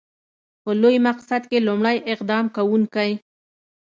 په 0.63 0.71
لوی 0.81 0.95
مقصد 1.07 1.41
کې 1.49 1.65
لومړی 1.67 1.97
اقدام 2.13 2.45
کوونکی. 2.55 3.11